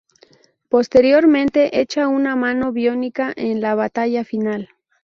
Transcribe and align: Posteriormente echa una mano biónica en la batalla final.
Posteriormente 0.67 1.79
echa 1.79 2.07
una 2.07 2.35
mano 2.35 2.71
biónica 2.71 3.31
en 3.37 3.61
la 3.61 3.75
batalla 3.75 4.23
final. 4.23 4.69